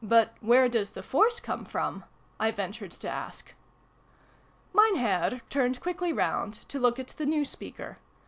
107 0.00 0.08
"But 0.40 0.44
where 0.44 0.68
does 0.68 0.90
the 0.90 1.04
force 1.04 1.38
come 1.38 1.64
from?" 1.64 2.04
I 2.40 2.50
ventured 2.50 2.90
to 2.90 3.08
ask. 3.08 3.54
Mein 4.74 4.96
Herr 4.96 5.40
turned 5.50 5.78
quickly 5.80 6.12
round, 6.12 6.68
to 6.68 6.80
look 6.80 6.98
at 6.98 7.06
the 7.16 7.26
new 7.26 7.44
speaker. 7.44 7.98